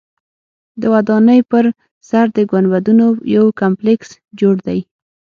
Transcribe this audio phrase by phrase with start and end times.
[0.81, 1.65] د ودانۍ پر
[2.09, 4.79] سر د ګنبدونو یو کمپلیکس جوړ دی.